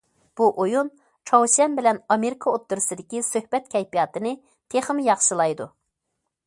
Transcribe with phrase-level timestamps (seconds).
[0.39, 0.87] بۇ ئويۇن
[1.31, 4.35] چاۋشيەن بىلەن ئامېرىكا ئوتتۇرىسىدىكى سۆھبەت كەيپىياتىنى
[4.75, 5.71] تېخىمۇ ياخشىلايدۇ.